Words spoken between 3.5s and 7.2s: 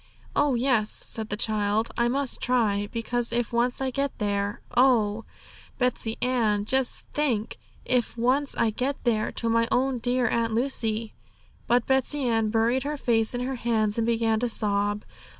once I get there oh, Betsey Ann, just